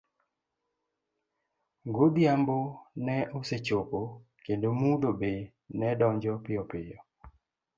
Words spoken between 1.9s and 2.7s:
Godhiambo